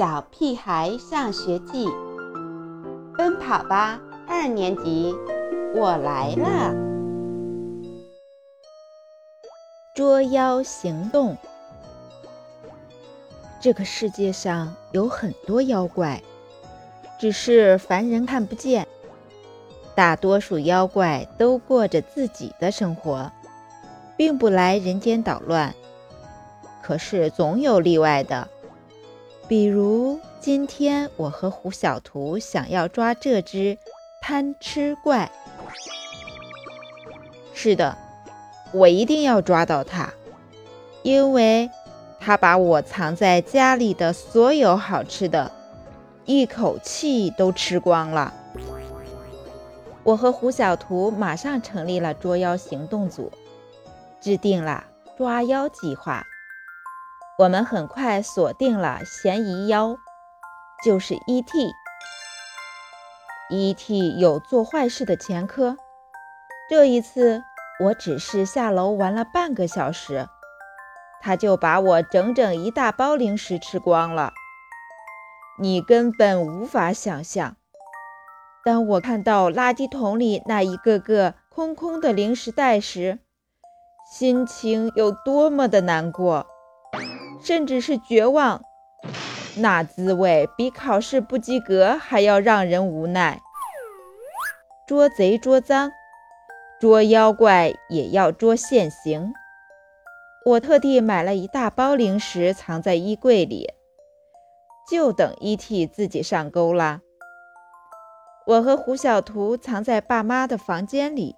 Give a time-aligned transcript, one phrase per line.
[0.00, 1.86] 小屁孩上学记》，
[3.18, 5.14] 奔跑吧二年级，
[5.74, 6.74] 我来了！
[9.94, 11.36] 捉妖行动。
[13.60, 16.22] 这个世界上有很多妖怪，
[17.18, 18.88] 只是凡人看不见。
[19.94, 23.30] 大多数妖怪都过着自己的生活，
[24.16, 25.74] 并不来人间捣乱。
[26.80, 28.48] 可是总有例外的，
[29.50, 33.76] 比如今天我和胡小图想要抓这只
[34.22, 35.28] 贪吃怪。
[37.52, 37.98] 是的，
[38.70, 40.10] 我一定要抓到它，
[41.02, 41.68] 因为
[42.20, 45.50] 它把我藏在家里的所有好吃的，
[46.26, 48.32] 一口气都吃光了。
[50.04, 53.32] 我和胡小图马上成立了捉妖行动组，
[54.20, 54.84] 制定了
[55.18, 56.24] 抓妖计划。
[57.40, 59.96] 我们很快锁定了嫌疑妖，
[60.84, 61.72] 就是 E.T。
[63.48, 65.78] E.T 有做坏事的前科，
[66.68, 67.42] 这一次
[67.82, 70.28] 我只是下楼玩了半个小时，
[71.22, 74.34] 他就把我整整一大包零食吃光了。
[75.58, 77.56] 你根本无法想象。
[78.62, 83.20] 当我看到垃圾桶里那一个个空空的零食袋时，
[84.12, 86.46] 心情有多么的难过，
[87.50, 88.62] 甚至是绝望。
[89.56, 93.40] 那滋味比考试不及格还要让人无奈。
[94.86, 95.90] 捉贼捉赃，
[96.80, 99.32] 捉妖怪也要捉现行。
[100.46, 103.66] 我特地买了一大包零食藏在衣柜里，
[104.88, 105.88] 就等 E.T.
[105.88, 107.00] 自己上钩啦。
[108.46, 111.34] 我和胡小图藏在爸妈的房间里，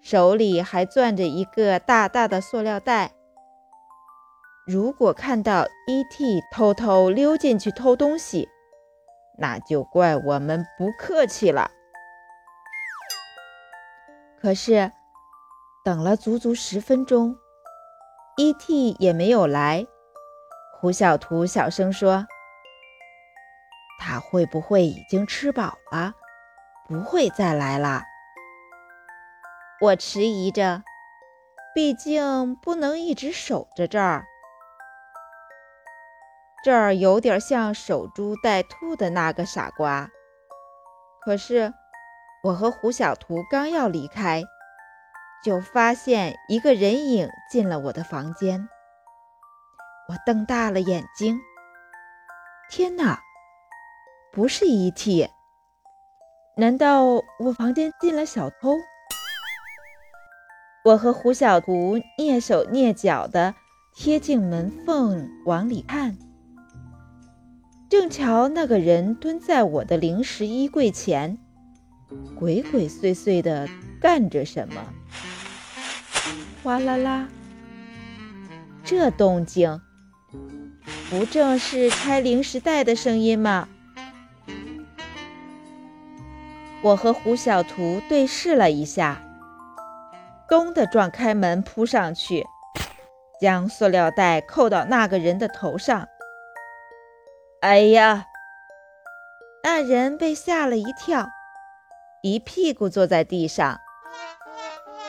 [0.00, 3.14] 手里还攥着一个大大的塑料袋。
[4.70, 6.40] 如果看到 E.T.
[6.52, 8.48] 偷偷溜进去偷东西，
[9.36, 11.72] 那就怪我们不客气了。
[14.40, 14.92] 可是，
[15.84, 17.36] 等了足足十分钟
[18.36, 18.94] ，E.T.
[19.00, 19.84] 也没有来。
[20.78, 22.24] 胡小图小声说。
[23.98, 26.14] 他会不会已经吃饱了，
[26.88, 28.04] 不会再来了？
[29.80, 30.84] 我迟疑着，
[31.74, 34.26] 毕竟不能一直守着这儿。
[36.62, 40.10] 这儿有点像守株待兔的那个傻瓜。
[41.22, 41.72] 可是，
[42.42, 44.42] 我和胡小图刚要离开，
[45.44, 48.68] 就发现一个人影进了我的房间。
[50.08, 51.38] 我瞪大了眼睛，
[52.70, 53.20] 天哪！
[54.32, 55.28] 不是 E.T.，
[56.56, 57.04] 难道
[57.38, 58.76] 我房间进了小偷？
[60.84, 63.54] 我和胡小图蹑手蹑脚地
[63.94, 66.16] 贴近门缝往里看，
[67.90, 71.36] 正巧那个人蹲在我的零食衣柜前，
[72.38, 73.68] 鬼鬼祟祟地
[74.00, 74.80] 干着什么。
[76.62, 77.26] 哗啦啦，
[78.84, 79.80] 这动静
[81.10, 83.68] 不正是拆零食袋的声音吗？
[86.82, 89.20] 我和胡小图对视了一下，
[90.48, 92.46] 咚的撞开门扑上去，
[93.40, 96.06] 将塑料袋扣到那个人的头上。
[97.60, 98.24] 哎呀！
[99.62, 101.28] 那人被吓了一跳，
[102.22, 103.78] 一屁股坐在地上，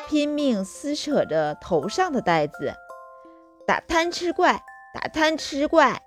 [0.10, 2.74] 拼命撕扯着头上的袋子，
[3.66, 4.62] 打贪吃怪，
[4.94, 6.02] 打贪吃怪！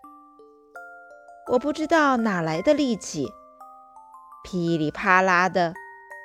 [1.50, 3.26] 我不知道哪来的力气。
[4.44, 5.72] 噼里啪啦的，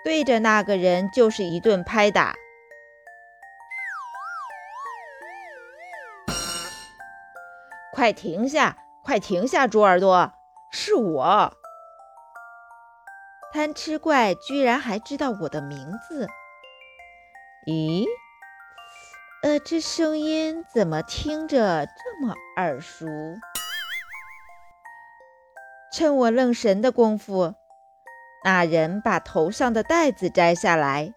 [0.04, 2.36] 对着那个人就是一顿拍打。
[7.94, 8.76] 快停下！
[9.04, 9.68] 快停下！
[9.68, 10.32] 猪耳朵，
[10.72, 11.54] 是我。
[13.52, 16.28] 贪吃怪居然还知道我的名字？
[17.66, 18.06] 咦？
[19.42, 23.08] 呃，这声音怎么听着这么耳熟？
[25.92, 27.56] 趁我愣神的功夫。
[28.44, 31.14] 那人把头上的袋子摘下来，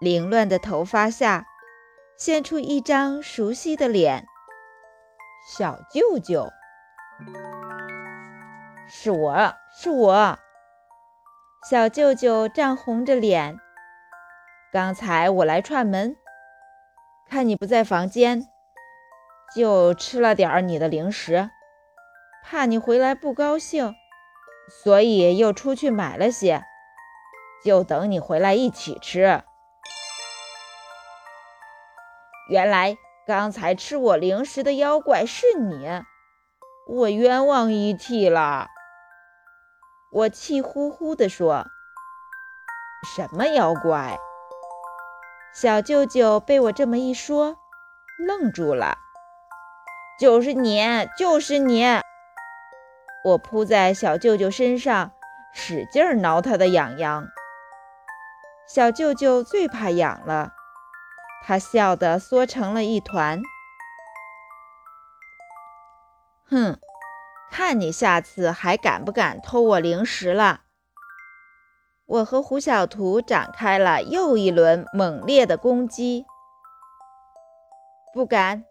[0.00, 1.44] 凌乱的头发下
[2.16, 4.24] 现出一张熟悉的脸。
[5.46, 6.50] 小舅舅，
[8.96, 10.38] 是我是我。
[11.68, 13.58] 小舅舅涨红着脸，
[14.72, 16.16] 刚才我来串门，
[17.28, 18.46] 看你不在房间，
[19.56, 21.50] 就吃了点你的零食，
[22.44, 23.96] 怕你回来不高兴。
[24.84, 26.62] 所以又出去买了些，
[27.64, 29.42] 就等你回来一起吃。
[32.48, 32.96] 原来
[33.26, 36.00] 刚才吃我零食的妖怪是你，
[36.88, 38.68] 我冤枉一替了。”
[40.14, 41.66] 我气呼呼地说
[43.16, 44.16] ：“什么妖怪？”
[45.52, 47.56] 小舅舅被我这么一说，
[48.16, 48.98] 愣住了。
[50.20, 50.80] “就是你，
[51.18, 51.84] 就是你！”
[53.26, 55.10] 我扑在小舅舅身上，
[55.52, 57.26] 使劲挠他的痒痒。
[58.68, 60.52] 小舅舅最怕痒了，
[61.44, 63.42] 他笑得缩成了一团。
[66.48, 66.78] 哼，
[67.56, 70.62] 看你下次还敢不敢偷我零食了！
[72.04, 76.26] 我和胡小图展开了又一轮猛烈的攻击。
[78.12, 78.64] 不敢，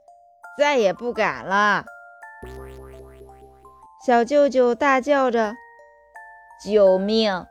[0.58, 1.86] 再也不敢了！
[4.06, 5.54] 小舅舅大叫着
[6.62, 7.48] ：“救命！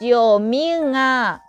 [0.00, 1.42] 救命啊！”